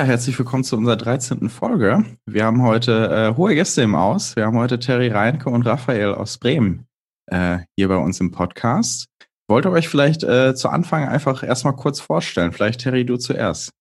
[0.00, 1.50] Ja, herzlich willkommen zu unserer 13.
[1.50, 2.06] Folge.
[2.24, 4.34] Wir haben heute äh, hohe Gäste im Aus.
[4.34, 6.86] Wir haben heute Terry Reinke und Raphael aus Bremen
[7.26, 9.10] äh, hier bei uns im Podcast.
[9.46, 12.52] Wollt ihr euch vielleicht äh, zu Anfang einfach erstmal kurz vorstellen?
[12.52, 13.74] Vielleicht Terry, du zuerst.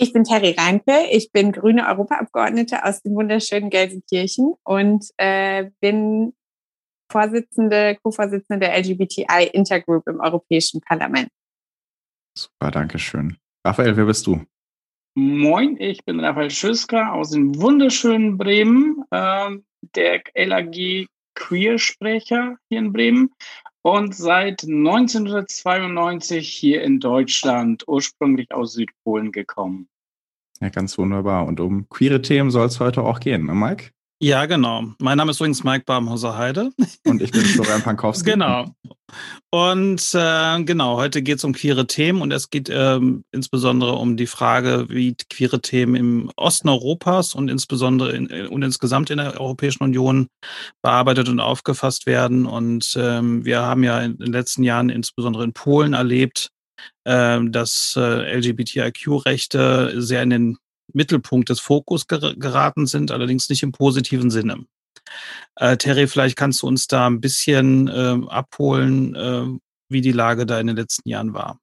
[0.00, 6.32] Ich bin Terry Reinke, ich bin grüne Europaabgeordnete aus dem wunderschönen Gelsenkirchen und äh, bin
[7.10, 11.28] Vorsitzende, Co-Vorsitzende der LGBTI Intergroup im Europäischen Parlament.
[12.38, 13.36] Super, danke schön.
[13.66, 14.46] Raphael, wer bist du?
[15.20, 19.50] Moin, ich bin Raphael Schüsker aus dem wunderschönen Bremen, äh,
[19.96, 23.30] der LAG Queer-Sprecher hier in Bremen
[23.82, 29.88] und seit 1992 hier in Deutschland, ursprünglich aus Südpolen gekommen.
[30.60, 31.46] Ja, ganz wunderbar.
[31.46, 33.90] Und um queere Themen soll es heute auch gehen, ne, Mike?
[34.20, 34.82] Ja, genau.
[34.98, 36.72] Mein Name ist übrigens Mike Barmhauser Heide.
[37.06, 38.32] Und ich bin Florian Pankowski.
[38.32, 38.74] genau.
[39.50, 44.16] Und äh, genau, heute geht es um queere Themen und es geht ähm, insbesondere um
[44.16, 49.18] die Frage, wie queere Themen im Osten Europas und insbesondere in, äh, und insgesamt in
[49.18, 50.26] der Europäischen Union
[50.82, 52.44] bearbeitet und aufgefasst werden.
[52.44, 56.50] Und ähm, wir haben ja in den letzten Jahren insbesondere in Polen erlebt,
[57.04, 60.58] äh, dass äh, LGBTIQ-Rechte sehr in den
[60.92, 64.64] Mittelpunkt des Fokus ger geraten sind, allerdings nicht im positiven Sinne.
[65.56, 69.46] Äh, Terry, vielleicht kannst du uns da ein bisschen äh, abholen, äh,
[69.88, 71.58] wie die Lage da in den letzten Jahren war.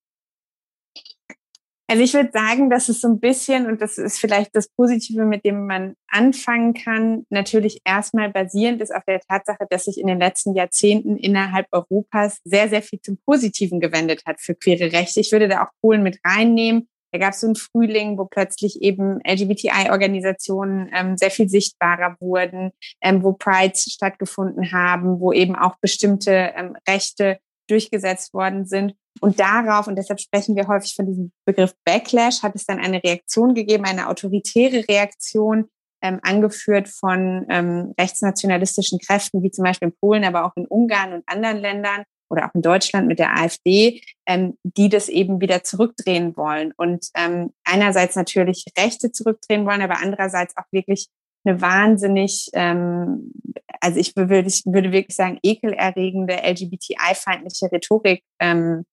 [1.87, 5.23] Also ich würde sagen, dass es so ein bisschen, und das ist vielleicht das Positive,
[5.23, 10.07] mit dem man anfangen kann, natürlich erstmal basierend ist auf der Tatsache, dass sich in
[10.07, 15.19] den letzten Jahrzehnten innerhalb Europas sehr, sehr viel zum Positiven gewendet hat für queere Rechte.
[15.19, 16.87] Ich würde da auch Polen mit reinnehmen.
[17.15, 22.71] Da gab es so einen Frühling, wo plötzlich eben LGBTI-Organisationen ähm, sehr viel sichtbarer wurden,
[23.01, 27.39] ähm, wo Prides stattgefunden haben, wo eben auch bestimmte ähm, Rechte
[27.69, 28.95] durchgesetzt worden sind.
[29.21, 33.01] Und darauf, und deshalb sprechen wir häufig von diesem Begriff Backlash, hat es dann eine
[33.01, 35.69] Reaktion gegeben, eine autoritäre Reaktion,
[36.03, 41.13] ähm, angeführt von ähm, rechtsnationalistischen Kräften, wie zum Beispiel in Polen, aber auch in Ungarn
[41.13, 45.63] und anderen Ländern, oder auch in Deutschland mit der AfD, ähm, die das eben wieder
[45.63, 51.07] zurückdrehen wollen und ähm, einerseits natürlich Rechte zurückdrehen wollen, aber andererseits auch wirklich
[51.45, 53.31] eine wahnsinnig, ähm,
[53.79, 58.85] also ich würde, ich würde wirklich sagen, ekelerregende LGBTI-feindliche Rhetorik ähm,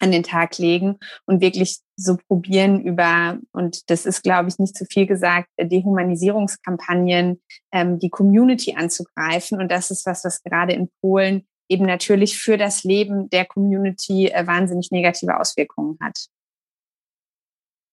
[0.00, 4.76] an den Tag legen und wirklich so probieren über, und das ist, glaube ich, nicht
[4.76, 7.40] zu viel gesagt, Dehumanisierungskampagnen,
[7.72, 9.60] ähm, die Community anzugreifen.
[9.60, 14.26] Und das ist was, was gerade in Polen eben natürlich für das Leben der Community
[14.26, 16.26] äh, wahnsinnig negative Auswirkungen hat.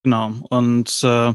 [0.04, 0.34] Genau.
[0.50, 1.34] Und äh,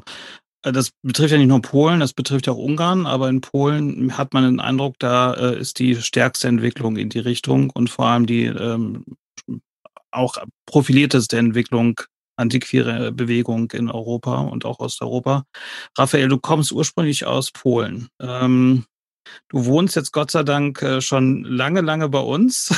[0.62, 4.32] das betrifft ja nicht nur Polen, das betrifft ja auch Ungarn, aber in Polen hat
[4.34, 8.26] man den Eindruck, da äh, ist die stärkste Entwicklung in die Richtung und vor allem
[8.26, 9.04] die ähm,
[10.10, 10.36] auch
[10.66, 12.00] profilierteste Entwicklung
[12.36, 15.44] antiquere Bewegung in Europa und auch Osteuropa.
[15.96, 18.08] Raphael, du kommst ursprünglich aus Polen.
[18.20, 18.84] Ähm,
[19.48, 22.74] Du wohnst jetzt Gott sei Dank äh, schon lange, lange bei uns.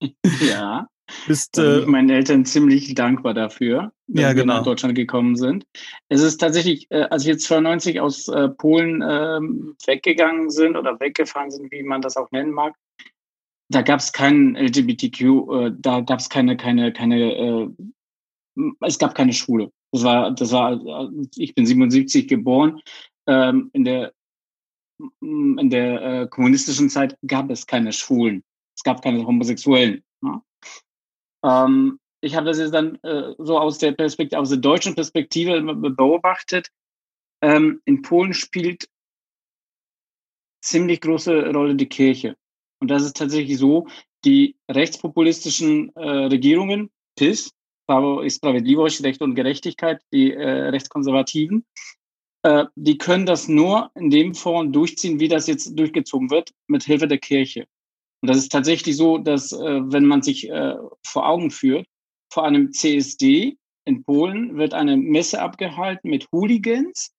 [0.40, 0.88] ja.
[1.26, 4.54] Bist äh, meinen Eltern ziemlich dankbar dafür, dass ja, genau.
[4.54, 5.66] wir nach Deutschland gekommen sind.
[6.08, 11.50] Es ist tatsächlich, äh, als wir 92 aus äh, Polen ähm, weggegangen sind oder weggefahren
[11.50, 12.74] sind, wie man das auch nennen mag,
[13.68, 17.68] da gab es keinen LGBTQ, äh, da gab es keine, keine, keine, äh,
[18.80, 19.70] es gab keine Schule.
[19.92, 22.80] Das war, das war, ich bin 77 geboren.
[23.26, 24.12] Ähm, in der
[25.20, 28.44] in der äh, kommunistischen Zeit gab es keine Schwulen.
[28.76, 30.02] Es gab keine Homosexuellen.
[30.20, 30.42] Ne?
[31.44, 35.60] Ähm, ich habe das jetzt dann äh, so aus der Perspektive, aus der deutschen Perspektive
[35.62, 36.68] beobachtet.
[37.42, 38.88] Ähm, in Polen spielt
[40.62, 42.36] ziemlich große Rolle die Kirche.
[42.80, 43.86] Und das ist tatsächlich so,
[44.24, 47.52] die rechtspopulistischen äh, Regierungen, PIS,
[47.86, 51.66] Prawo i Sprawiedliwość, Recht und Gerechtigkeit, die äh, Rechtskonservativen,
[52.44, 56.84] äh, die können das nur in dem Form durchziehen, wie das jetzt durchgezogen wird, mit
[56.84, 57.66] Hilfe der Kirche.
[58.22, 61.86] Und das ist tatsächlich so, dass äh, wenn man sich äh, vor Augen führt,
[62.32, 67.14] vor einem CSD in Polen wird eine Messe abgehalten mit Hooligans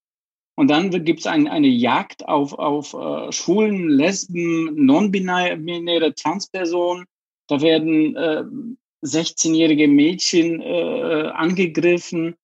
[0.56, 7.06] und dann gibt es ein, eine Jagd auf, auf äh, Schwulen, Lesben, non-binäre Transpersonen.
[7.48, 8.44] Da werden äh,
[9.06, 12.36] 16-jährige Mädchen äh, angegriffen.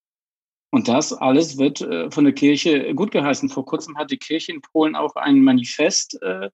[0.72, 3.50] Und das alles wird äh, von der Kirche gut geheißen.
[3.50, 6.50] Vor kurzem hat die Kirche in Polen auch ein Manifest äh,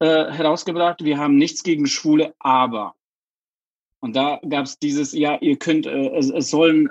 [0.00, 1.04] äh, herausgebracht.
[1.04, 2.94] Wir haben nichts gegen Schwule, aber.
[4.00, 6.90] Und da gab es dieses, ja, ihr könnt, es, es sollen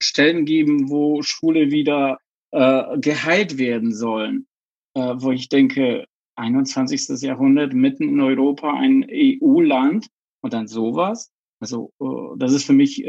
[0.00, 2.18] Stellen geben, wo Schwule wieder
[2.52, 4.46] äh, geheilt werden sollen.
[4.94, 6.06] Äh, wo ich denke,
[6.36, 7.20] 21.
[7.20, 10.08] Jahrhundert, mitten in Europa, ein EU-Land
[10.40, 11.30] und dann sowas.
[11.60, 13.04] Also, äh, das ist für mich,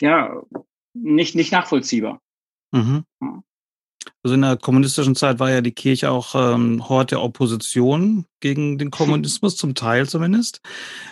[0.00, 0.42] ja,
[0.94, 2.20] nicht, nicht nachvollziehbar.
[2.72, 3.04] Mhm.
[4.22, 8.78] Also in der kommunistischen Zeit war ja die Kirche auch ähm, Hort der Opposition gegen
[8.78, 10.60] den Kommunismus, zum Teil zumindest.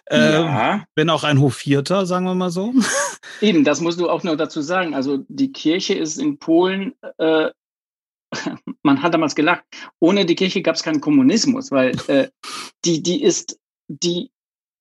[0.06, 0.84] Äh, ja.
[0.94, 2.74] Wenn auch ein Hofierter, sagen wir mal so.
[3.40, 4.94] Eben, das musst du auch noch dazu sagen.
[4.94, 7.50] Also die Kirche ist in Polen, äh,
[8.82, 9.64] man hat damals gelacht,
[10.00, 12.28] ohne die Kirche gab es keinen Kommunismus, weil äh,
[12.84, 14.30] die, die ist, die,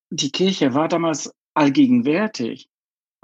[0.09, 2.67] die Kirche war damals allgegenwärtig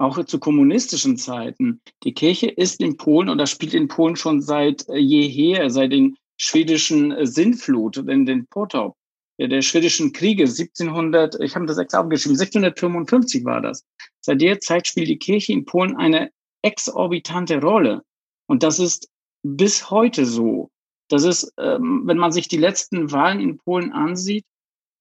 [0.02, 1.80] auch zu kommunistischen Zeiten.
[2.02, 6.16] Die Kirche ist in Polen oder spielt in Polen schon seit äh, jeher, seit den
[6.36, 8.96] schwedischen äh, Sintflut, in den Potop,
[9.38, 13.84] der, der schwedischen Kriege 1700, ich habe das extra aufgeschrieben, 1655 war das.
[14.20, 16.30] Seit der Zeit spielt die Kirche in Polen eine
[16.62, 18.02] exorbitante Rolle.
[18.46, 19.08] Und das ist
[19.44, 20.70] bis heute so.
[21.08, 24.44] Das ist, ähm, wenn man sich die letzten Wahlen in Polen ansieht,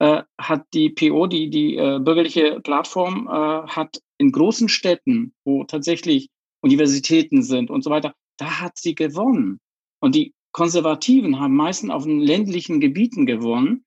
[0.01, 5.63] äh, hat die PO, die, die äh, bürgerliche Plattform, äh, hat in großen Städten, wo
[5.63, 6.29] tatsächlich
[6.61, 9.59] Universitäten sind und so weiter, da hat sie gewonnen.
[9.99, 13.85] Und die Konservativen haben meistens auf den ländlichen Gebieten gewonnen,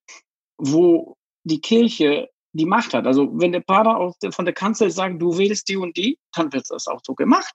[0.56, 3.08] wo die Kirche die Macht hat.
[3.08, 6.66] Also wenn der Pater von der Kanzel sagt, du wählst die und die, dann wird
[6.70, 7.52] das auch so gemacht.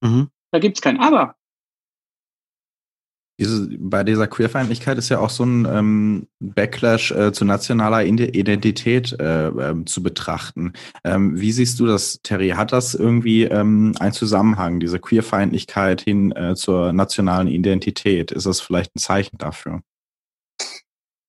[0.00, 0.28] Mhm.
[0.50, 1.36] Da gibt es kein Aber
[3.38, 9.16] diese, bei dieser Queerfeindlichkeit ist ja auch so ein ähm, Backlash äh, zu nationaler Identität
[9.18, 10.74] äh, äh, zu betrachten.
[11.04, 12.50] Ähm, wie siehst du das, Terry?
[12.50, 18.30] Hat das irgendwie ähm, einen Zusammenhang, diese Queerfeindlichkeit hin äh, zur nationalen Identität?
[18.30, 19.80] Ist das vielleicht ein Zeichen dafür?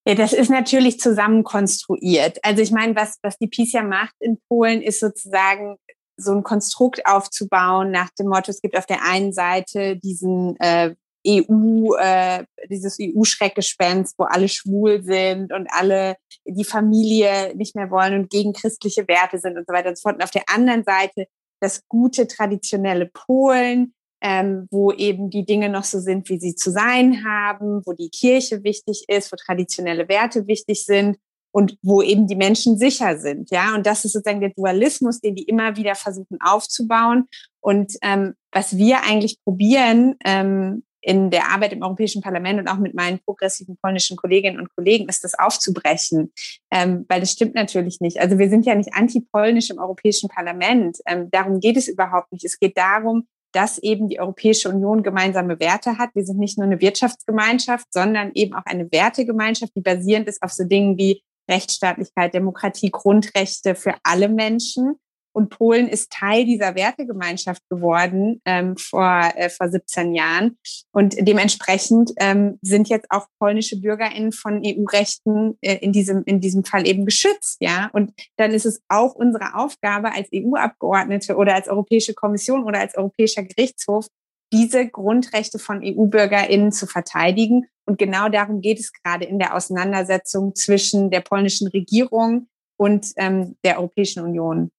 [0.06, 2.38] Ja, das ist natürlich zusammen konstruiert.
[2.44, 5.78] Also ich meine, was, was die PiS ja macht in Polen, ist sozusagen
[6.18, 10.94] so ein Konstrukt aufzubauen nach dem Motto, es gibt auf der einen Seite diesen äh,
[11.26, 16.16] EU, äh, dieses EU-Schreckgespenst, wo alle schwul sind und alle
[16.46, 20.02] die Familie nicht mehr wollen und gegen christliche Werte sind und so weiter und so
[20.02, 20.16] fort.
[20.16, 21.28] Und auf der anderen Seite
[21.62, 26.72] das gute traditionelle Polen, ähm, wo eben die Dinge noch so sind, wie sie zu
[26.72, 31.18] sein haben, wo die Kirche wichtig ist, wo traditionelle Werte wichtig sind
[31.54, 33.52] und wo eben die Menschen sicher sind.
[33.52, 37.28] Ja, und das ist sozusagen der Dualismus, den die immer wieder versuchen aufzubauen.
[37.60, 42.78] Und ähm, was wir eigentlich probieren, ähm, in der Arbeit im Europäischen Parlament und auch
[42.78, 46.32] mit meinen progressiven polnischen Kolleginnen und Kollegen ist das aufzubrechen,
[46.72, 48.20] ähm, weil das stimmt natürlich nicht.
[48.20, 50.98] Also wir sind ja nicht antipolnisch im Europäischen Parlament.
[51.06, 52.46] Ähm, darum geht es überhaupt nicht.
[52.46, 56.10] Es geht darum, dass eben die Europäische Union gemeinsame Werte hat.
[56.16, 60.52] Wir sind nicht nur eine Wirtschaftsgemeinschaft, sondern eben auch eine Wertegemeinschaft, die basierend ist auf
[60.52, 64.96] so Dingen wie Rechtsstaatlichkeit, Demokratie, Grundrechte für alle Menschen.
[65.34, 70.58] Und Polen ist Teil dieser Wertegemeinschaft geworden ähm, vor, äh, vor 17 Jahren.
[70.92, 76.64] Und dementsprechend ähm, sind jetzt auch polnische BürgerInnen von EU-Rechten äh, in, diesem, in diesem
[76.64, 77.58] Fall eben geschützt.
[77.60, 77.90] Ja?
[77.94, 82.96] Und dann ist es auch unsere Aufgabe als EU-Abgeordnete oder als Europäische Kommission oder als
[82.96, 84.08] Europäischer Gerichtshof,
[84.54, 87.66] diese Grundrechte von EU-BürgerInnen zu verteidigen.
[87.86, 92.48] Und genau darum geht es gerade in der Auseinandersetzung zwischen der polnischen Regierung
[92.78, 94.72] und ähm, der Europäischen Union.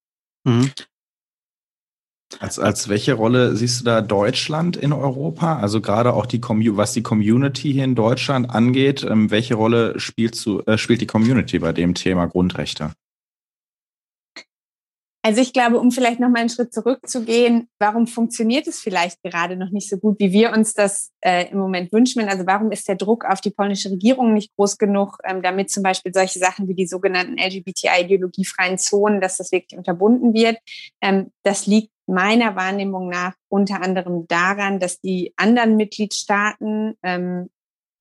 [0.44, 0.70] Mhm.
[2.40, 5.58] Als, als welche Rolle siehst du da Deutschland in Europa?
[5.58, 6.40] Also gerade auch die
[6.76, 11.06] was die Community hier in Deutschland angeht, ähm, welche Rolle spielt, du, äh, spielt die
[11.06, 12.92] Community bei dem Thema Grundrechte?
[15.26, 19.56] Also ich glaube, um vielleicht noch mal einen Schritt zurückzugehen, warum funktioniert es vielleicht gerade
[19.56, 22.28] noch nicht so gut, wie wir uns das äh, im Moment wünschen?
[22.28, 25.82] Also warum ist der Druck auf die polnische Regierung nicht groß genug, ähm, damit zum
[25.82, 30.58] Beispiel solche Sachen wie die sogenannten LGBTI-ideologiefreien Zonen, dass das wirklich unterbunden wird?
[31.00, 37.48] Ähm, das liegt meiner Wahrnehmung nach unter anderem daran, dass die anderen Mitgliedstaaten ähm,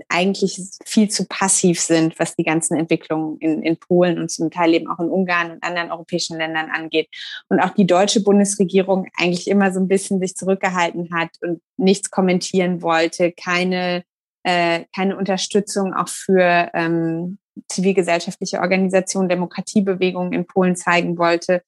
[0.10, 4.74] eigentlich viel zu passiv sind, was die ganzen Entwicklungen in, in Polen und zum Teil
[4.74, 7.10] eben auch in Ungarn und anderen europäischen Ländern angeht.
[7.50, 12.10] Und auch die deutsche Bundesregierung eigentlich immer so ein bisschen sich zurückgehalten hat und nichts
[12.12, 14.04] kommentieren wollte, keine,
[14.44, 21.64] äh, keine Unterstützung auch für ähm, zivilgesellschaftliche Organisationen, Demokratiebewegungen in Polen zeigen wollte.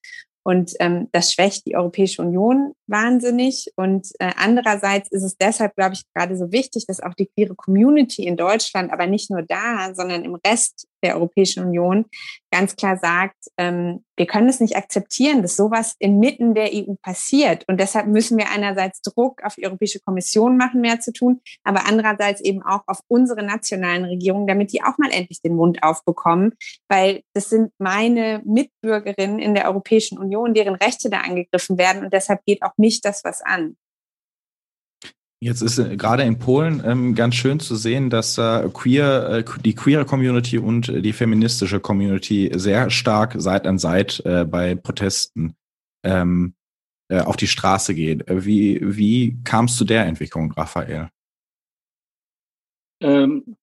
[0.47, 3.71] Und ähm, das schwächt die Europäische Union wahnsinnig.
[3.75, 7.55] Und äh, andererseits ist es deshalb, glaube ich, gerade so wichtig, dass auch die queere
[7.55, 12.05] Community in Deutschland, aber nicht nur da, sondern im Rest der Europäischen Union
[12.55, 17.65] ganz klar sagt, ähm, wir können es nicht akzeptieren, dass sowas inmitten der EU passiert.
[17.67, 21.85] Und deshalb müssen wir einerseits Druck auf die Europäische Kommission machen, mehr zu tun, aber
[21.85, 26.53] andererseits eben auch auf unsere nationalen Regierungen, damit die auch mal endlich den Mund aufbekommen,
[26.87, 32.05] weil das sind meine Mitbürgerinnen in der Europäischen Union, deren Rechte da angegriffen werden.
[32.05, 33.75] Und deshalb geht auch mich das was an.
[35.45, 39.61] Jetzt ist äh, gerade in Polen ähm, ganz schön zu sehen, dass äh, queer, äh,
[39.63, 45.55] die queere Community und die feministische Community sehr stark Seit an Seit äh, bei Protesten
[46.03, 46.55] ähm,
[47.09, 48.27] äh, auf die Straße geht.
[48.27, 51.09] Äh, wie, wie kam es zu der Entwicklung, Raphael?
[53.01, 53.55] Ähm,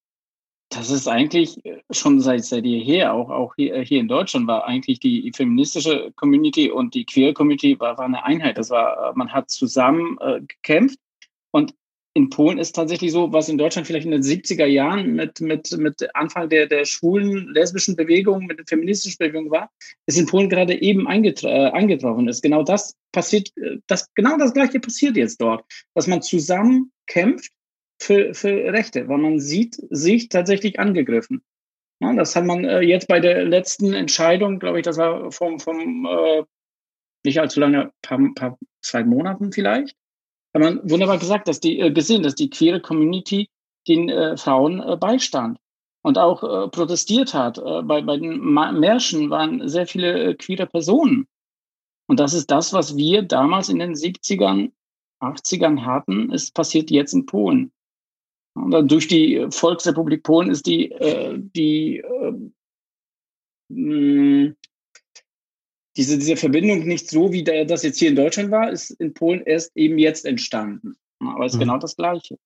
[0.68, 1.60] das ist eigentlich
[1.90, 6.70] schon seit, seit jeher, auch, auch hier, hier in Deutschland, war eigentlich die feministische Community
[6.70, 8.56] und die Queer Community war, war eine Einheit.
[8.56, 11.00] Das war, man hat zusammen äh, gekämpft
[11.52, 11.74] und
[12.14, 15.72] in Polen ist tatsächlich so, was in Deutschland vielleicht in den 70er Jahren mit, mit,
[15.78, 19.70] mit Anfang der, der schwulen, lesbischen Bewegung, mit der feministischen Bewegung war,
[20.06, 22.42] ist in Polen gerade eben eingetra äh, eingetroffen ist.
[22.42, 27.50] Genau das passiert, äh, das, genau das Gleiche passiert jetzt dort, dass man zusammen kämpft
[27.98, 31.42] für, für Rechte, weil man sieht sich tatsächlich angegriffen.
[32.00, 35.60] Ja, das hat man äh, jetzt bei der letzten Entscheidung, glaube ich, das war vom,
[35.60, 36.42] vom äh,
[37.24, 39.96] nicht allzu lange, paar, paar, zwei Monaten vielleicht,
[40.54, 43.48] hat man wunderbar gesagt, dass die äh, gesehen, dass die queere Community
[43.88, 45.58] den äh, Frauen äh, beistand
[46.02, 47.58] und auch äh, protestiert hat.
[47.58, 51.26] Äh, bei, bei den Märschen waren sehr viele äh, queere Personen.
[52.08, 54.72] Und das ist das, was wir damals in den 70ern,
[55.20, 57.72] 80ern hatten, ist passiert jetzt in Polen.
[58.54, 62.32] Und durch die Volksrepublik Polen ist die, äh, die äh,
[63.68, 64.54] mh,
[65.96, 69.14] diese, diese Verbindung nicht so, wie der, das jetzt hier in Deutschland war, ist in
[69.14, 70.96] Polen erst eben jetzt entstanden.
[71.20, 71.64] Aber es ist mhm.
[71.64, 72.36] genau das Gleiche.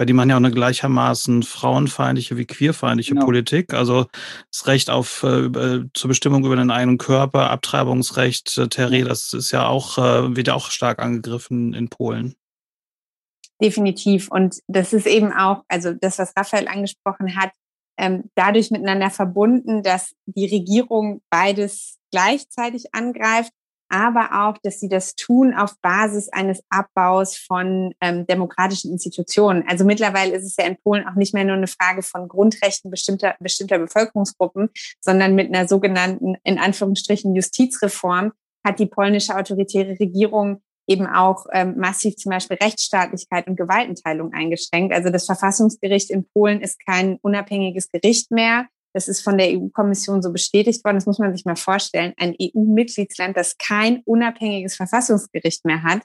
[0.00, 3.26] Ja, die machen ja auch eine gleichermaßen frauenfeindliche wie queerfeindliche genau.
[3.26, 3.74] Politik.
[3.74, 4.06] Also
[4.50, 5.50] das Recht auf äh,
[5.92, 10.48] zur Bestimmung über den eigenen Körper, Abtreibungsrecht, äh, Terry, das ist ja auch, äh, wird
[10.48, 12.34] ja auch stark angegriffen in Polen.
[13.60, 14.28] Definitiv.
[14.30, 17.50] Und das ist eben auch, also das, was Raphael angesprochen hat,
[18.00, 23.52] ähm, dadurch miteinander verbunden, dass die Regierung beides gleichzeitig angreift,
[23.90, 29.64] aber auch, dass sie das tun auf Basis eines Abbaus von ähm, demokratischen Institutionen.
[29.68, 32.90] Also mittlerweile ist es ja in Polen auch nicht mehr nur eine Frage von Grundrechten
[32.90, 38.32] bestimmter, bestimmter Bevölkerungsgruppen, sondern mit einer sogenannten, in Anführungsstrichen, Justizreform
[38.64, 44.92] hat die polnische autoritäre Regierung eben auch ähm, massiv zum Beispiel Rechtsstaatlichkeit und Gewaltenteilung eingeschränkt.
[44.92, 48.66] Also das Verfassungsgericht in Polen ist kein unabhängiges Gericht mehr.
[48.92, 50.96] Das ist von der EU-Kommission so bestätigt worden.
[50.96, 52.12] Das muss man sich mal vorstellen.
[52.16, 56.02] Ein EU-Mitgliedsland, das kein unabhängiges Verfassungsgericht mehr hat.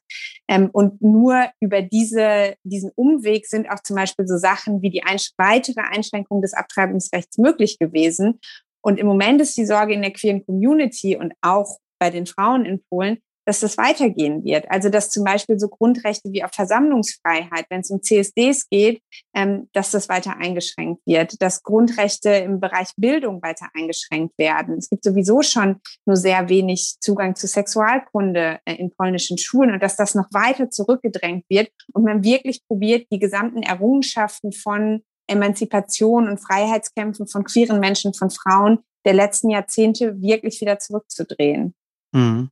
[0.47, 5.03] Ähm, und nur über diese, diesen Umweg sind auch zum Beispiel so Sachen wie die
[5.03, 8.39] ein weitere Einschränkung des Abtreibungsrechts möglich gewesen.
[8.83, 12.65] Und im Moment ist die Sorge in der queeren Community und auch bei den Frauen
[12.65, 14.69] in Polen, dass das weitergehen wird.
[14.69, 19.01] Also dass zum Beispiel so Grundrechte wie auf Versammlungsfreiheit, wenn es um CSDs geht,
[19.33, 24.77] ähm, dass das weiter eingeschränkt wird, dass Grundrechte im Bereich Bildung weiter eingeschränkt werden.
[24.77, 29.83] Es gibt sowieso schon nur sehr wenig Zugang zu Sexualkunde äh, in polnischen Schulen und
[29.83, 36.29] dass das noch weiter zurückgedrängt wird und man wirklich probiert, die gesamten Errungenschaften von Emanzipation
[36.29, 41.73] und Freiheitskämpfen von queeren Menschen, von Frauen der letzten Jahrzehnte wirklich wieder zurückzudrehen.
[42.11, 42.49] Mhm.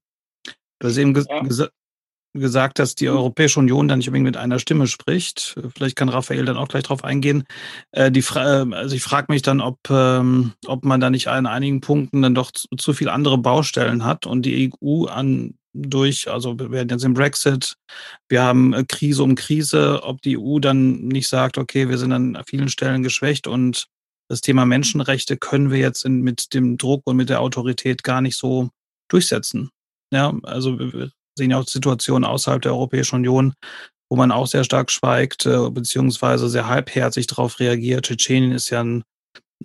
[0.84, 1.42] Du hast eben ges ja.
[1.42, 1.64] ges
[2.34, 5.56] gesagt, dass die Europäische Union da nicht unbedingt mit einer Stimme spricht.
[5.74, 7.46] Vielleicht kann Raphael dann auch gleich drauf eingehen.
[7.92, 11.28] Äh, die Fra äh, also ich frage mich dann, ob, ähm, ob man da nicht
[11.28, 15.54] an einigen Punkten dann doch zu, zu viel andere Baustellen hat und die EU an
[15.74, 17.78] durch, also wir werden jetzt im Brexit,
[18.28, 22.12] wir haben äh, Krise um Krise, ob die EU dann nicht sagt, okay, wir sind
[22.12, 23.88] an vielen Stellen geschwächt und
[24.28, 28.22] das Thema Menschenrechte können wir jetzt in, mit dem Druck und mit der Autorität gar
[28.22, 28.70] nicht so
[29.08, 29.70] durchsetzen.
[30.14, 33.56] Ja, also wir sehen ja auch Situationen außerhalb der Europäischen Union,
[34.12, 38.06] wo man auch sehr stark schweigt, äh, beziehungsweise sehr halbherzig darauf reagiert.
[38.06, 39.04] Tschetschenien ist ja ein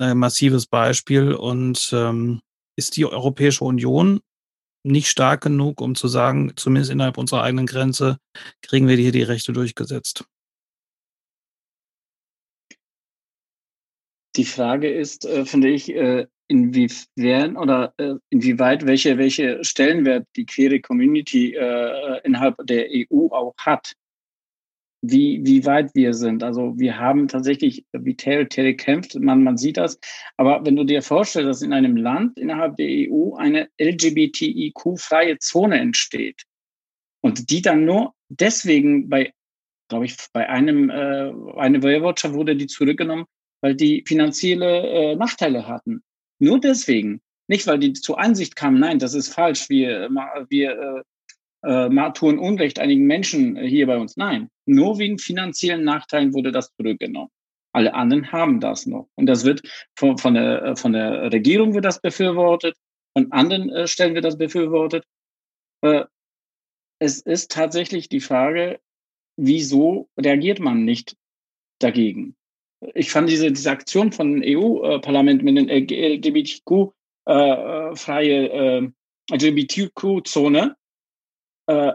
[0.01, 2.41] äh, massives Beispiel und ähm,
[2.79, 4.21] ist die Europäische Union
[4.87, 8.17] nicht stark genug, um zu sagen, zumindest innerhalb unserer eigenen Grenze
[8.63, 10.25] kriegen wir hier die Rechte durchgesetzt.
[14.37, 20.47] Die Frage ist, äh, finde ich, äh, inwiefern oder äh, inwieweit welche, welche Stellenwert die
[20.47, 23.93] queere Community äh, innerhalb der EU auch hat.
[25.01, 26.43] Wie, wie weit wir sind.
[26.43, 30.01] Also wir haben tatsächlich, wie Terry, Terry kämpft, man, man sieht das.
[30.37, 35.79] Aber wenn du dir vorstellst, dass in einem Land innerhalb der EU eine LGBTIQ-freie Zone
[35.79, 36.43] entsteht
[37.21, 39.33] und die dann nur deswegen bei,
[39.89, 43.27] glaube ich, bei einem, äh, eine Woiwodschaft wurde die zurückgenommen,
[43.61, 46.03] weil die finanzielle äh, Nachteile hatten.
[46.39, 47.21] Nur deswegen.
[47.49, 50.11] Nicht, weil die zur Ansicht kamen, nein, das ist falsch, wir,
[50.51, 51.05] wir
[51.63, 54.17] äh, äh, tun Unrecht einigen Menschen hier bei uns.
[54.17, 57.31] Nein, nur wegen finanziellen Nachteilen wurde das zurückgenommen.
[57.73, 59.09] Alle anderen haben das noch.
[59.15, 59.63] Und das wird
[59.97, 62.77] von, von, der, von der Regierung wird das befürwortet,
[63.17, 65.05] von anderen äh, Stellen wird das befürwortet.
[65.83, 66.05] Äh,
[67.01, 68.81] es ist tatsächlich die Frage,
[69.37, 71.17] wieso reagiert man nicht
[71.79, 72.37] dagegen?
[72.95, 76.93] Ich fand diese, diese Aktion von EU-Parlament mit den LGBTQ-freie
[78.49, 78.89] äh,
[79.31, 80.77] LGBTQ-Zone
[81.69, 81.93] äh,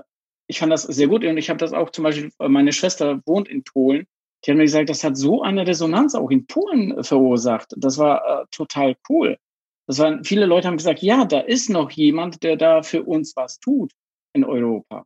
[0.47, 3.47] ich fand das sehr gut und ich habe das auch zum Beispiel, meine Schwester wohnt
[3.47, 4.05] in Polen.
[4.45, 7.73] Die hat mir gesagt, das hat so eine Resonanz auch in Polen verursacht.
[7.77, 9.37] Das war äh, total cool.
[9.87, 13.35] Das waren, viele Leute haben gesagt, ja, da ist noch jemand, der da für uns
[13.35, 13.93] was tut
[14.33, 15.05] in Europa.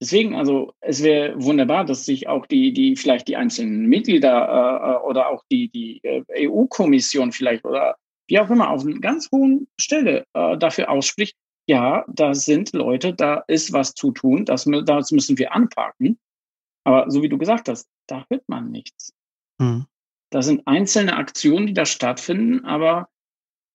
[0.00, 4.90] Deswegen, also es wäre wunderbar, dass sich auch die, die vielleicht die einzelnen Mitglieder äh,
[4.92, 7.96] äh oder auch die, die äh, EU-Kommission vielleicht oder
[8.28, 11.36] wie auch immer auf einer ganz hohen Stelle äh, dafür ausspricht,
[11.66, 16.18] ja, da sind Leute, da ist was zu tun, das, das müssen wir anpacken.
[16.84, 19.12] Aber so wie du gesagt hast, da hört man nichts.
[19.60, 19.86] Hm.
[20.30, 23.08] Da sind einzelne Aktionen, die da stattfinden, aber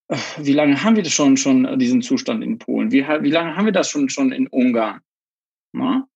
[0.08, 2.92] äh, wie lange haben wir das schon, schon äh, diesen Zustand in Polen?
[2.92, 5.02] Wie, wie lange haben wir das schon, schon in Ungarn?
[5.74, 6.08] Na?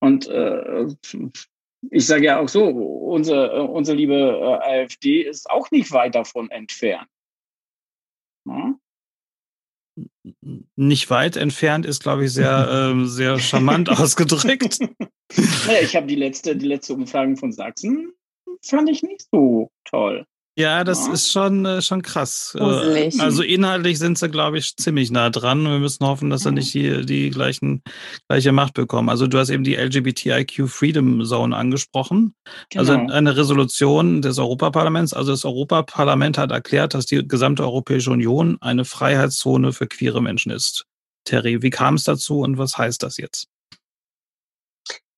[0.00, 0.86] Und äh,
[1.90, 6.14] ich sage ja auch so, unsere, äh, unsere liebe äh, AfD ist auch nicht weit
[6.14, 7.08] davon entfernt.
[8.44, 8.78] Na?
[10.76, 14.78] Nicht weit entfernt ist, glaube ich, sehr, äh, sehr charmant ausgedrückt.
[15.66, 18.12] naja, ich habe die letzte, die letzte Umfrage von Sachsen,
[18.62, 20.26] fand ich nicht so toll.
[20.60, 21.12] Ja, das ja.
[21.12, 22.52] ist schon, äh, schon krass.
[22.54, 23.20] Äh, Gruselig.
[23.20, 25.64] Also inhaltlich sind sie, glaube ich, ziemlich nah dran.
[25.64, 27.82] Wir müssen hoffen, dass sie nicht die, die gleichen,
[28.28, 29.08] gleiche Macht bekommen.
[29.08, 32.34] Also du hast eben die LGBTIQ Freedom Zone angesprochen.
[32.74, 33.04] Also genau.
[33.04, 35.14] Also eine Resolution des Europaparlaments.
[35.14, 40.52] Also das Europaparlament hat erklärt, dass die gesamte Europäische Union eine Freiheitszone für queere Menschen
[40.52, 40.84] ist.
[41.24, 43.48] Terry, wie kam es dazu und was heißt das jetzt?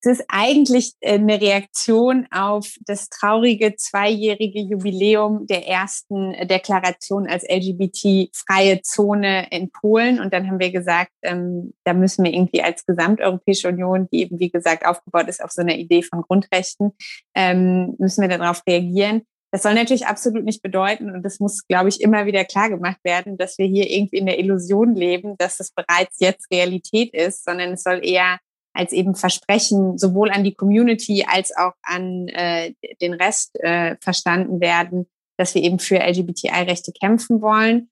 [0.05, 7.45] Es ist eigentlich äh, eine Reaktion auf das traurige zweijährige Jubiläum der ersten Deklaration als
[7.47, 10.19] LGBT-freie Zone in Polen.
[10.19, 14.39] Und dann haben wir gesagt, ähm, da müssen wir irgendwie als Gesamteuropäische Union, die eben,
[14.39, 16.91] wie gesagt, aufgebaut ist auf so einer Idee von Grundrechten,
[17.33, 19.21] ähm, müssen wir darauf reagieren.
[19.51, 22.97] Das soll natürlich absolut nicht bedeuten, und das muss, glaube ich, immer wieder klar gemacht
[23.03, 27.45] werden, dass wir hier irgendwie in der Illusion leben, dass es bereits jetzt Realität ist,
[27.45, 28.39] sondern es soll eher
[28.73, 34.59] als eben Versprechen sowohl an die Community als auch an äh, den Rest äh, verstanden
[34.59, 35.07] werden,
[35.37, 37.89] dass wir eben für LGBTI-Rechte kämpfen wollen.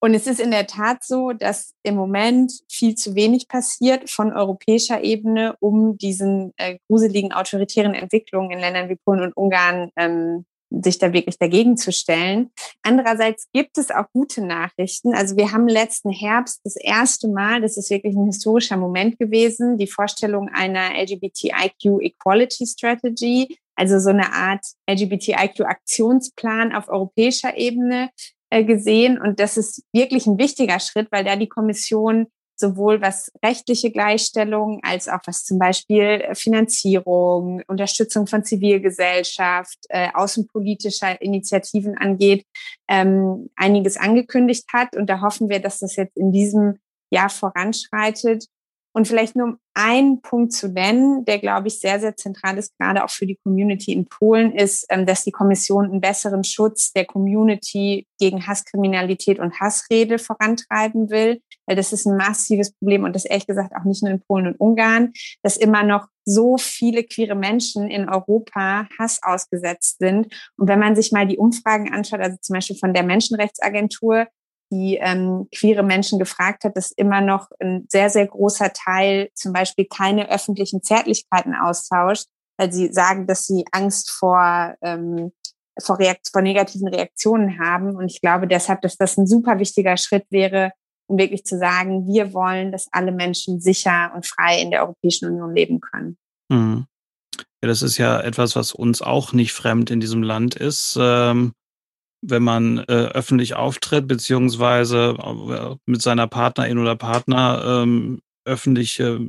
[0.00, 4.32] Und es ist in der Tat so, dass im Moment viel zu wenig passiert von
[4.32, 10.44] europäischer Ebene, um diesen äh, gruseligen autoritären Entwicklungen in Ländern wie Polen und Ungarn ähm,
[10.70, 12.50] sich da wirklich dagegen zu stellen.
[12.82, 15.14] Andererseits gibt es auch gute Nachrichten.
[15.14, 19.78] Also wir haben letzten Herbst das erste Mal, das ist wirklich ein historischer Moment gewesen,
[19.78, 28.10] die Vorstellung einer LGBTIQ Equality Strategy, also so eine Art LGBTIQ Aktionsplan auf europäischer Ebene
[28.50, 29.20] äh, gesehen.
[29.20, 32.26] Und das ist wirklich ein wichtiger Schritt, weil da die Kommission
[32.58, 40.08] sowohl was rechtliche Gleichstellung als auch was zum Beispiel äh, Finanzierung, Unterstützung von Zivilgesellschaft, äh,
[40.14, 42.44] außenpolitischer Initiativen angeht,
[42.88, 44.96] ähm, einiges angekündigt hat.
[44.96, 46.78] Und da hoffen wir, dass das jetzt in diesem
[47.10, 48.46] Jahr voranschreitet.
[48.94, 53.04] Und vielleicht nur ein Punkt zu nennen, der, glaube ich, sehr, sehr zentral ist, gerade
[53.04, 57.04] auch für die Community in Polen, ist, ähm, dass die Kommission einen besseren Schutz der
[57.04, 61.40] Community gegen Hasskriminalität und Hassrede vorantreiben will.
[61.68, 64.46] Weil das ist ein massives Problem und das ehrlich gesagt auch nicht nur in Polen
[64.46, 70.32] und Ungarn, dass immer noch so viele queere Menschen in Europa Hass ausgesetzt sind.
[70.56, 74.26] Und wenn man sich mal die Umfragen anschaut, also zum Beispiel von der Menschenrechtsagentur,
[74.70, 79.52] die ähm, queere Menschen gefragt hat, dass immer noch ein sehr, sehr großer Teil zum
[79.52, 82.26] Beispiel keine öffentlichen Zärtlichkeiten austauscht,
[82.58, 85.32] weil sie sagen, dass sie Angst vor, ähm,
[85.80, 87.96] vor, Reakt vor negativen Reaktionen haben.
[87.96, 90.72] Und ich glaube deshalb, dass das ein super wichtiger Schritt wäre,
[91.08, 95.28] um wirklich zu sagen, wir wollen, dass alle Menschen sicher und frei in der Europäischen
[95.28, 96.16] Union leben können.
[96.48, 96.86] Mhm.
[97.60, 100.96] Ja, das ist ja etwas, was uns auch nicht fremd in diesem Land ist.
[101.00, 101.52] Ähm
[102.20, 109.20] wenn man äh, öffentlich auftritt, beziehungsweise äh, mit seiner Partnerin oder Partner ähm, öffentliche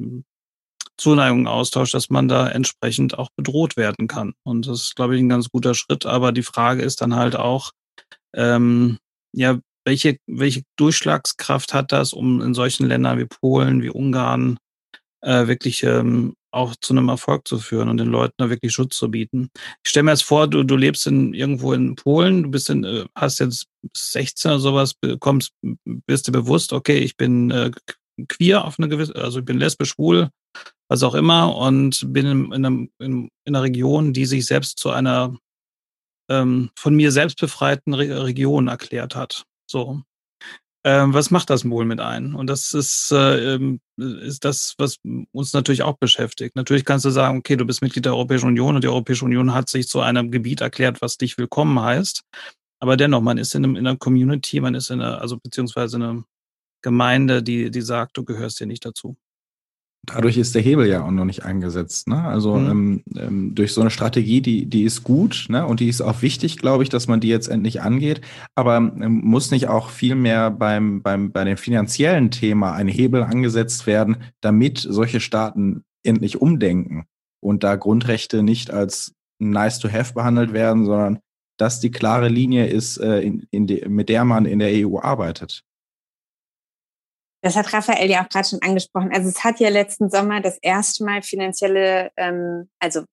[0.97, 4.33] Zuneigung austauscht, dass man da entsprechend auch bedroht werden kann.
[4.43, 6.05] Und das ist, glaube ich, ein ganz guter Schritt.
[6.05, 7.71] Aber die Frage ist dann halt auch,
[8.33, 8.97] ähm,
[9.33, 9.59] ja,
[9.89, 14.60] welche, welche Durchschlagskraft hat das, um in solchen Ländern wie Polen, wie Ungarn
[15.21, 18.97] äh, wirklich ähm, auch zu einem Erfolg zu führen und den Leuten da wirklich Schutz
[18.97, 19.49] zu bieten.
[19.84, 22.84] Ich stelle mir jetzt vor, du, du lebst in, irgendwo in Polen, du bist in,
[22.84, 25.54] äh, hast jetzt 16 oder sowas, kommst,
[26.06, 27.71] bist dir bewusst, okay, ich bin äh,
[28.28, 30.30] queer auf eine gewisse, also ich bin lesbisch, schwul,
[30.88, 34.78] was auch immer, und bin in, in, einem, in, in einer Region, die sich selbst
[34.78, 35.36] zu einer
[36.30, 39.45] ähm, von mir selbst befreiten Re Region erklärt hat.
[39.69, 40.01] So.
[40.86, 42.34] Ähm, was macht das wohl mit ein?
[42.34, 44.97] Und das ist, äh, ähm, ist das, was
[45.34, 46.55] uns natürlich auch beschäftigt.
[46.55, 49.53] Natürlich kannst du sagen, okay, du bist Mitglied der Europäischen Union und die Europäische Union
[49.53, 52.23] hat sich zu einem Gebiet erklärt, was dich willkommen heißt.
[52.79, 55.97] Aber dennoch, man ist in, einem, in einer Community, man ist in einer, also beziehungsweise
[55.97, 56.23] in einer
[56.82, 59.17] Gemeinde, die, die sagt, du gehörst hier nicht dazu.
[60.03, 62.07] Dadurch ist der Hebel ja auch noch nicht eingesetzt.
[62.07, 62.23] Ne?
[62.23, 62.69] Also mhm.
[62.69, 65.65] ähm, ähm, durch so eine Strategie, die, die ist gut ne?
[65.65, 68.21] und die ist auch wichtig, glaube ich, dass man die jetzt endlich angeht.
[68.55, 73.23] Aber ähm, muss nicht auch viel mehr beim, beim, bei dem finanziellen Thema ein Hebel
[73.23, 77.05] angesetzt werden, damit solche Staaten endlich umdenken
[77.41, 81.19] und da Grundrechte nicht als nice to have behandelt werden, sondern
[81.57, 84.99] dass die klare Linie ist, äh, in, in de, mit der man in der EU
[84.99, 85.63] arbeitet.
[87.41, 89.12] Das hat Raphael ja auch gerade schon angesprochen.
[89.13, 93.04] Also es hat ja letzten Sommer das erste Mal finanzielle, ähm, also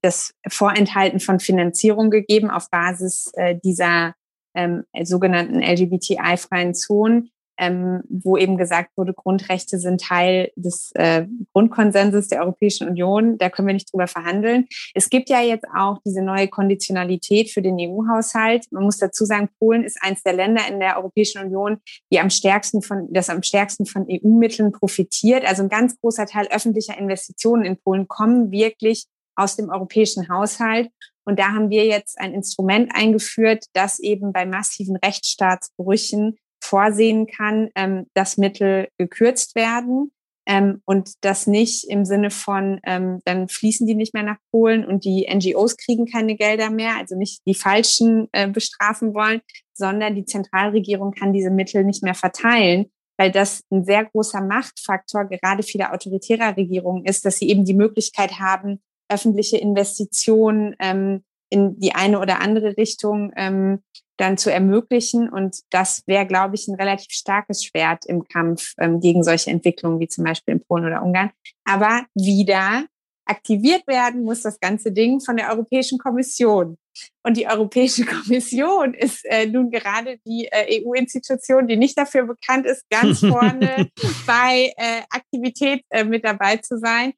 [0.00, 4.14] das Vorenthalten von Finanzierung gegeben auf Basis äh, dieser
[4.54, 12.28] ähm, sogenannten LGBTI-freien Zonen ähm, wo eben gesagt wurde, Grundrechte sind Teil des äh, Grundkonsenses
[12.28, 13.38] der Europäischen Union.
[13.38, 14.66] Da können wir nicht drüber verhandeln.
[14.94, 18.66] Es gibt ja jetzt auch diese neue Konditionalität für den EU-Haushalt.
[18.70, 21.78] Man muss dazu sagen, Polen ist eines der Länder in der Europäischen Union,
[22.12, 25.44] die am stärksten von, das am stärksten von EU-Mitteln profitiert.
[25.44, 30.90] Also ein ganz großer Teil öffentlicher Investitionen in Polen kommen wirklich aus dem europäischen Haushalt.
[31.24, 37.68] Und da haben wir jetzt ein Instrument eingeführt, das eben bei massiven Rechtsstaatsbrüchen vorsehen kann,
[37.74, 40.10] ähm, dass Mittel gekürzt werden
[40.46, 44.84] ähm, und das nicht im Sinne von, ähm, dann fließen die nicht mehr nach Polen
[44.84, 49.40] und die NGOs kriegen keine Gelder mehr, also nicht die Falschen äh, bestrafen wollen,
[49.72, 55.24] sondern die Zentralregierung kann diese Mittel nicht mehr verteilen, weil das ein sehr großer Machtfaktor
[55.26, 61.78] gerade vieler autoritärer Regierungen ist, dass sie eben die Möglichkeit haben, öffentliche Investitionen ähm, in
[61.78, 63.82] die eine oder andere Richtung ähm,
[64.16, 65.28] dann zu ermöglichen.
[65.28, 70.00] Und das wäre, glaube ich, ein relativ starkes Schwert im Kampf ähm, gegen solche Entwicklungen
[70.00, 71.30] wie zum Beispiel in Polen oder Ungarn.
[71.64, 72.84] Aber wieder
[73.26, 76.76] aktiviert werden muss das ganze Ding von der Europäischen Kommission.
[77.22, 82.66] Und die Europäische Kommission ist äh, nun gerade die äh, EU-Institution, die nicht dafür bekannt
[82.66, 83.90] ist, ganz vorne
[84.26, 87.12] bei äh, Aktivität äh, mit dabei zu sein.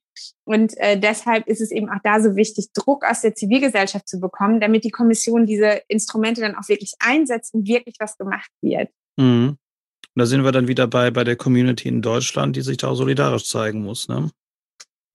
[0.45, 4.21] Und äh, deshalb ist es eben auch da so wichtig, Druck aus der Zivilgesellschaft zu
[4.21, 8.91] bekommen, damit die Kommission diese Instrumente dann auch wirklich einsetzt und wirklich was gemacht wird.
[9.17, 9.57] Mhm.
[10.15, 12.95] Da sind wir dann wieder bei, bei der Community in Deutschland, die sich da auch
[12.95, 14.09] solidarisch zeigen muss.
[14.09, 14.31] Ne?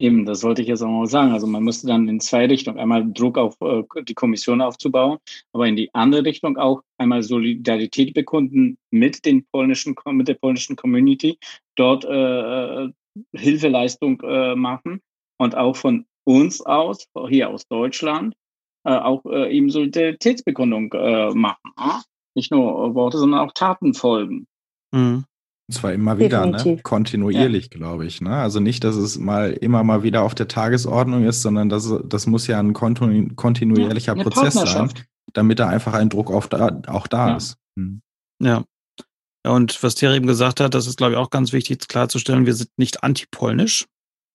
[0.01, 1.31] Eben, das wollte ich jetzt auch mal sagen.
[1.31, 5.19] Also man müsste dann in zwei Richtungen einmal Druck auf äh, die Kommission aufzubauen,
[5.53, 10.75] aber in die andere Richtung auch einmal Solidarität bekunden mit den polnischen, mit der polnischen
[10.75, 11.37] Community,
[11.75, 12.91] dort äh, äh
[13.33, 15.01] Hilfeleistung äh, machen
[15.37, 18.35] und auch von uns aus, hier aus Deutschland,
[18.83, 21.71] äh, auch äh, eben Solidaritätsbekundung äh, machen.
[22.35, 24.47] Nicht nur Worte, sondern auch Taten folgen.
[24.91, 25.25] Mhm.
[25.71, 26.79] Und zwar immer wieder, ne?
[26.83, 27.77] kontinuierlich, ja.
[27.77, 28.19] glaube ich.
[28.19, 28.35] Ne?
[28.35, 32.27] Also nicht, dass es mal immer mal wieder auf der Tagesordnung ist, sondern das, das
[32.27, 34.89] muss ja ein kontinuierlicher ja, Prozess sein,
[35.33, 37.37] damit da einfach ein Druck auf da, auch da ja.
[37.37, 37.57] ist.
[37.77, 38.01] Hm.
[38.41, 38.63] Ja.
[39.45, 42.45] Ja, und was Thierry eben gesagt hat, das ist, glaube ich, auch ganz wichtig klarzustellen,
[42.45, 43.85] wir sind nicht antipolnisch.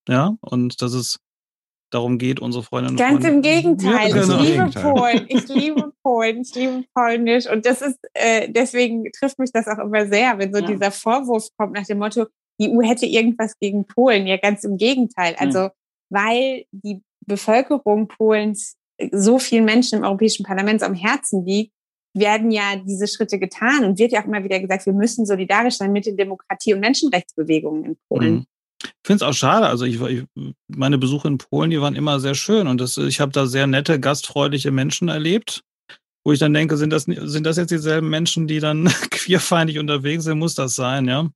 [0.07, 1.19] Ja, und dass es
[1.89, 3.27] darum geht, unsere Freundinnen und Ganz Freunde.
[3.29, 4.09] im Gegenteil.
[4.09, 4.41] Ja, genau.
[4.41, 5.25] Ich liebe Polen.
[5.29, 6.41] Ich liebe Polen.
[6.41, 7.49] Ich liebe Polnisch.
[7.49, 10.67] Und das ist, äh, deswegen trifft mich das auch immer sehr, wenn so ja.
[10.67, 12.25] dieser Vorwurf kommt nach dem Motto,
[12.59, 14.27] die EU hätte irgendwas gegen Polen.
[14.27, 15.35] Ja, ganz im Gegenteil.
[15.37, 15.71] Also, ja.
[16.09, 18.75] weil die Bevölkerung Polens
[19.11, 21.73] so vielen Menschen im Europäischen Parlament am Herzen liegt,
[22.19, 25.77] werden ja diese Schritte getan und wird ja auch immer wieder gesagt, wir müssen solidarisch
[25.77, 28.33] sein mit den Demokratie- und Menschenrechtsbewegungen in Polen.
[28.33, 28.45] Mhm.
[28.83, 29.67] Ich finde es auch schade.
[29.67, 30.23] Also ich, ich,
[30.67, 33.67] meine Besuche in Polen, die waren immer sehr schön und das, ich habe da sehr
[33.67, 35.63] nette, gastfreundliche Menschen erlebt,
[36.23, 40.25] wo ich dann denke, sind das, sind das jetzt dieselben Menschen, die dann queerfeindlich unterwegs
[40.25, 40.39] sind?
[40.39, 41.29] Muss das sein, ja?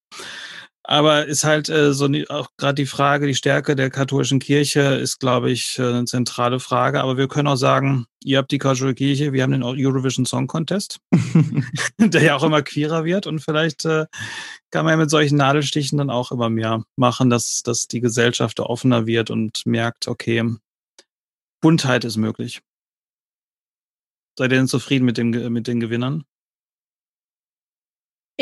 [0.84, 5.20] Aber ist halt äh, so auch gerade die Frage, die Stärke der katholischen Kirche ist,
[5.20, 7.02] glaube ich, äh, eine zentrale Frage.
[7.02, 10.48] Aber wir können auch sagen, ihr habt die katholische Kirche, wir haben den Eurovision Song
[10.48, 11.00] Contest,
[12.00, 13.28] der ja auch immer queerer wird.
[13.28, 14.08] Und vielleicht äh,
[14.72, 18.60] kann man ja mit solchen Nadelstichen dann auch immer mehr machen, dass, dass die Gesellschaft
[18.60, 20.44] offener wird und merkt, okay,
[21.62, 22.62] Buntheit ist möglich.
[24.36, 26.24] Seid ihr denn zufrieden mit, dem, mit den Gewinnern?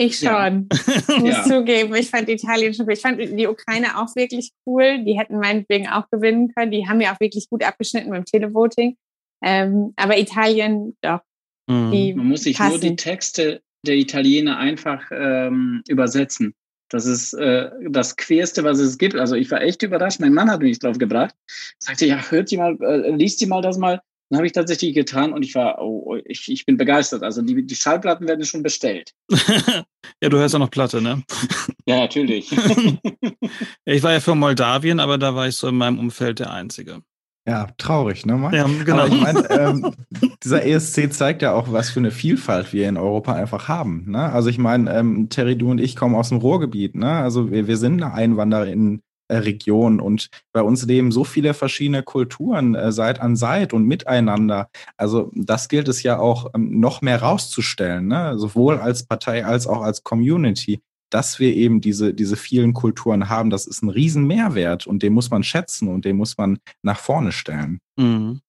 [0.06, 0.28] Ich schon.
[0.28, 0.68] Ja.
[1.20, 1.44] muss ja.
[1.44, 5.04] zugeben, ich fand Italien schon, ich fand die Ukraine auch wirklich cool.
[5.04, 6.72] Die hätten meinetwegen auch gewinnen können.
[6.72, 8.98] Die haben ja auch wirklich gut abgeschnitten beim Televoting.
[9.44, 11.20] Ähm, aber Italien, doch.
[11.68, 12.14] Mhm.
[12.16, 12.72] Man muss sich passen.
[12.72, 16.54] nur die Texte der Italiener einfach ähm, übersetzen.
[16.90, 19.16] Das ist äh, das Querste, was es gibt.
[19.16, 20.20] Also ich war echt überrascht.
[20.20, 21.36] Mein Mann hat mich drauf gebracht.
[21.78, 24.02] Sagte, ja, hört die mal, äh, liest die mal das mal.
[24.30, 27.24] Dann habe ich tatsächlich getan und ich war, oh, ich, ich bin begeistert.
[27.24, 29.14] Also die, die Schallplatten werden schon bestellt.
[30.22, 31.24] ja, du hörst ja noch Platte, ne?
[31.88, 32.52] ja, natürlich.
[33.86, 37.02] ich war ja für Moldawien, aber da war ich so in meinem Umfeld der Einzige.
[37.48, 38.36] Ja, traurig, ne?
[38.36, 38.54] Mann?
[38.54, 39.06] Ja, genau.
[39.06, 39.96] Aber ich meine, ähm,
[40.44, 44.12] dieser ESC zeigt ja auch, was für eine Vielfalt wir in Europa einfach haben.
[44.12, 44.32] Ne?
[44.32, 47.10] Also ich meine, ähm, Terry, du und ich kommen aus dem Ruhrgebiet, ne?
[47.10, 49.02] Also wir, wir sind eine Einwanderin
[49.38, 54.70] Region und bei uns leben so viele verschiedene Kulturen äh, Seit an Seit und miteinander.
[54.98, 58.38] Also das gilt es ja auch ähm, noch mehr rauszustellen, ne?
[58.38, 63.50] sowohl als Partei als auch als Community dass wir eben diese, diese vielen Kulturen haben,
[63.50, 67.32] das ist ein Riesenmehrwert und den muss man schätzen und den muss man nach vorne
[67.32, 67.80] stellen.
[67.98, 68.42] Mhm.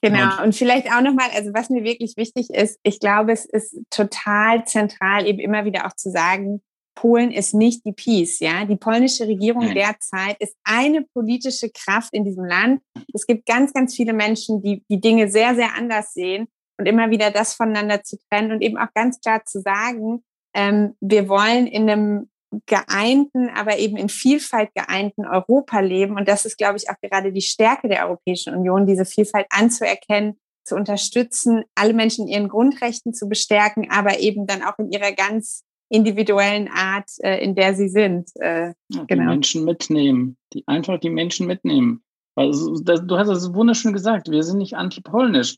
[0.00, 3.80] Genau, und vielleicht auch nochmal, also was mir wirklich wichtig ist, ich glaube, es ist
[3.90, 6.60] total zentral, eben immer wieder auch zu sagen,
[7.00, 8.64] Polen ist nicht die Peace, ja.
[8.64, 9.76] Die polnische Regierung Nein.
[9.76, 12.82] derzeit ist eine politische Kraft in diesem Land.
[13.14, 17.10] Es gibt ganz, ganz viele Menschen, die die Dinge sehr, sehr anders sehen und immer
[17.10, 20.24] wieder das voneinander zu trennen und eben auch ganz klar zu sagen,
[20.56, 22.30] ähm, wir wollen in einem
[22.66, 26.16] geeinten, aber eben in Vielfalt geeinten Europa leben.
[26.16, 30.40] Und das ist, glaube ich, auch gerade die Stärke der Europäischen Union, diese Vielfalt anzuerkennen,
[30.64, 35.12] zu unterstützen, alle Menschen in ihren Grundrechten zu bestärken, aber eben dann auch in ihrer
[35.12, 38.30] ganz individuellen Art, äh, in der sie sind.
[38.36, 39.06] Äh, ja, genau.
[39.06, 42.02] Die Menschen mitnehmen, die einfach die Menschen mitnehmen.
[42.34, 45.56] Also, das, du hast es wunderschön gesagt, wir sind nicht antipolnisch.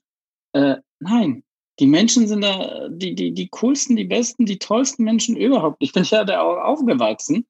[0.52, 1.42] Äh, nein,
[1.78, 5.78] die Menschen sind da die, die, die coolsten, die besten, die tollsten Menschen überhaupt.
[5.80, 7.46] Ich bin ja da auch aufgewachsen.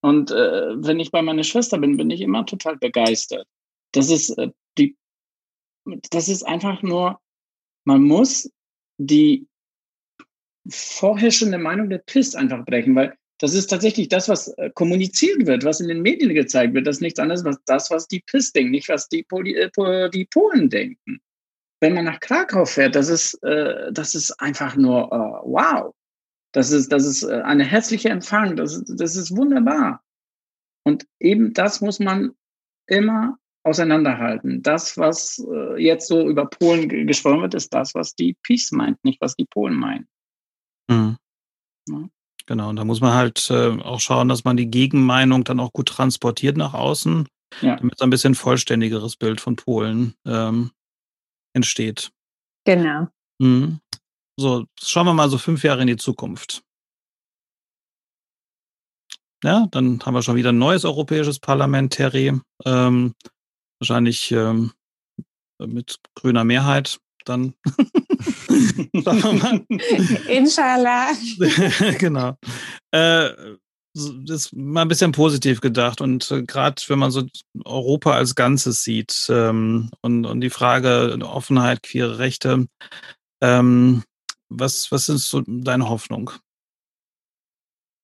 [0.00, 3.46] Und äh, wenn ich bei meiner Schwester bin, bin ich immer total begeistert.
[3.92, 4.96] Das ist äh, die,
[6.10, 7.18] das ist einfach nur,
[7.84, 8.50] man muss
[8.98, 9.46] die
[10.68, 15.64] vorherrschende Meinung der PIS einfach brechen, weil das ist tatsächlich das, was äh, kommuniziert wird,
[15.64, 16.86] was in den Medien gezeigt wird.
[16.86, 20.10] Das ist nichts anderes als das, was die PIS denken, nicht was die, Poli äh,
[20.10, 21.20] die Polen denken
[21.84, 25.94] wenn man nach Krakau fährt, das ist, äh, das ist einfach nur äh, wow.
[26.52, 28.56] Das ist, das ist äh, eine herzliche Empfang.
[28.56, 30.02] Das, das ist wunderbar.
[30.84, 32.32] Und eben das muss man
[32.86, 34.62] immer auseinanderhalten.
[34.62, 39.04] Das, was äh, jetzt so über Polen gesprochen wird, ist das, was die Peace meint,
[39.04, 40.08] nicht was die Polen meinen.
[40.88, 41.16] Mhm.
[41.88, 42.08] Ja.
[42.46, 45.72] Genau, und da muss man halt äh, auch schauen, dass man die Gegenmeinung dann auch
[45.72, 47.26] gut transportiert nach außen,
[47.62, 47.76] ja.
[47.76, 50.70] damit es ein bisschen vollständigeres Bild von Polen ähm,
[51.54, 52.10] entsteht.
[52.66, 53.08] Genau.
[53.38, 53.80] Mhm.
[54.38, 56.62] So, schauen wir mal so fünf Jahre in die Zukunft.
[59.42, 62.32] Ja, dann haben wir schon wieder ein neues europäisches Parlament, Terry.
[62.64, 63.14] Ähm,
[63.78, 64.72] wahrscheinlich ähm,
[65.58, 67.54] mit grüner Mehrheit dann.
[70.28, 71.12] Inshallah.
[71.98, 72.36] genau.
[72.90, 73.30] Äh,
[73.94, 77.22] das ist mal ein bisschen positiv gedacht und äh, gerade wenn man so
[77.64, 82.66] Europa als Ganzes sieht ähm, und, und die Frage Offenheit, queere Rechte,
[83.40, 84.02] ähm,
[84.48, 86.32] was, was ist so deine Hoffnung?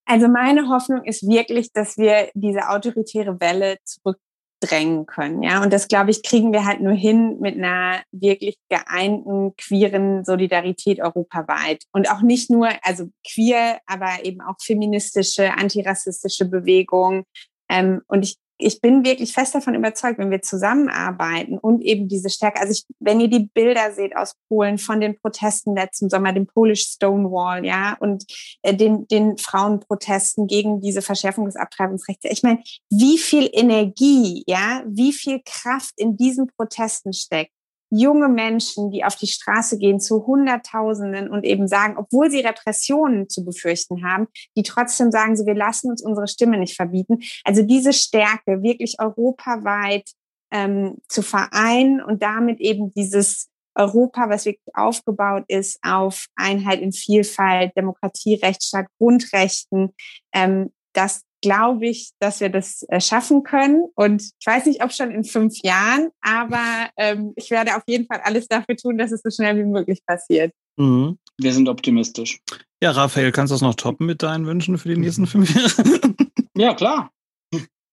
[0.06, 4.18] Also meine Hoffnung ist wirklich, dass wir diese autoritäre Welle zurück
[4.60, 5.42] drängen können.
[5.42, 10.24] Ja, und das glaube ich, kriegen wir halt nur hin mit einer wirklich geeinten queeren
[10.24, 11.84] Solidarität europaweit.
[11.92, 17.24] Und auch nicht nur, also queer, aber eben auch feministische, antirassistische Bewegung.
[17.68, 22.30] Ähm, und ich ich bin wirklich fest davon überzeugt, wenn wir zusammenarbeiten und eben diese
[22.30, 26.32] Stärke, also ich, wenn ihr die Bilder seht aus Polen von den Protesten letzten Sommer,
[26.32, 28.24] dem Polish Stonewall, ja, und
[28.62, 32.24] äh, den, den Frauenprotesten gegen diese Verschärfung des Abtreibungsrechts.
[32.30, 37.52] Ich meine, wie viel Energie, ja, wie viel Kraft in diesen Protesten steckt
[37.90, 43.28] junge Menschen, die auf die Straße gehen zu Hunderttausenden und eben sagen, obwohl sie Repressionen
[43.28, 47.18] zu befürchten haben, die trotzdem sagen, so wir lassen uns unsere Stimme nicht verbieten.
[47.44, 50.08] Also diese Stärke wirklich europaweit
[50.52, 56.92] ähm, zu vereinen und damit eben dieses Europa, was wirklich aufgebaut ist auf Einheit in
[56.92, 59.94] Vielfalt, Demokratie, Rechtsstaat, Grundrechten,
[60.32, 63.84] ähm, das glaube ich, dass wir das äh, schaffen können.
[63.94, 68.06] Und ich weiß nicht, ob schon in fünf Jahren, aber ähm, ich werde auf jeden
[68.06, 70.52] Fall alles dafür tun, dass es so schnell wie möglich passiert.
[70.76, 71.18] Mhm.
[71.38, 72.40] Wir sind optimistisch.
[72.82, 76.14] Ja, Raphael, kannst du das noch toppen mit deinen Wünschen für die nächsten fünf Jahre?
[76.56, 77.10] ja, klar.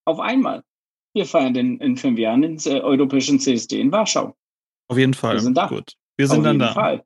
[0.05, 0.63] Auf einmal.
[1.13, 4.35] Wir feiern in, in fünf Jahren den äh, europäischen CSD in Warschau.
[4.89, 5.35] Auf jeden Fall.
[5.35, 5.67] Wir sind da.
[5.67, 5.93] Gut.
[6.17, 6.73] Wir sind auf dann da.
[6.73, 7.03] Fall.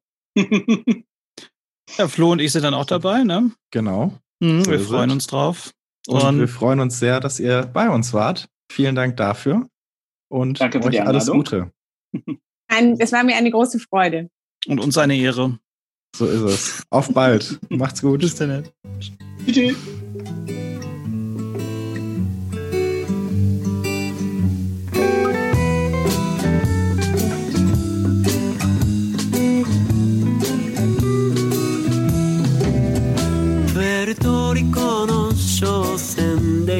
[1.98, 3.52] ja, Flo und ich sind dann auch dabei, ne?
[3.72, 4.14] Genau.
[4.40, 5.72] Mhm, wir freuen uns drauf.
[6.08, 8.50] Und, und wir freuen uns sehr, dass ihr bei uns wart.
[8.72, 9.68] Vielen Dank dafür.
[10.30, 11.72] Und Danke für euch alles Gute.
[12.68, 14.30] Ein, es war mir eine große Freude.
[14.66, 15.60] Und uns eine Ehre.
[16.16, 16.84] So ist es.
[16.90, 17.60] Auf bald.
[17.70, 18.22] Macht's gut.
[18.22, 18.68] Bis dann.
[19.46, 19.76] Tschüss.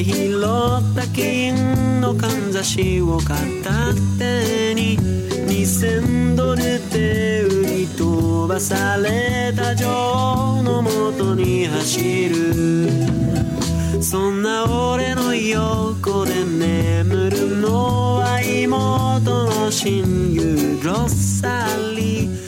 [0.04, 12.92] 拾った金のかんざしを片手に2000ドルで売り飛ばされた女王のもとに走る。
[14.02, 22.41] そんな俺の横で眠るのは妹の親友ロッサリー。